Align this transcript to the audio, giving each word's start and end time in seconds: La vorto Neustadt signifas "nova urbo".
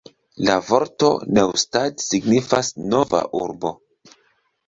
La 0.45 0.53
vorto 0.69 1.09
Neustadt 1.37 2.03
signifas 2.05 2.71
"nova 2.95 3.23
urbo". 3.41 3.75